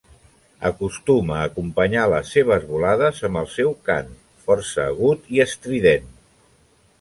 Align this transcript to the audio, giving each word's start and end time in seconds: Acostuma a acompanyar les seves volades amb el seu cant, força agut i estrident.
Acostuma 0.67 1.35
a 1.39 1.43
acompanyar 1.49 2.05
les 2.13 2.31
seves 2.37 2.65
volades 2.69 3.21
amb 3.29 3.41
el 3.43 3.51
seu 3.57 3.71
cant, 3.91 4.11
força 4.47 4.89
agut 4.95 5.31
i 5.37 5.45
estrident. 5.47 6.11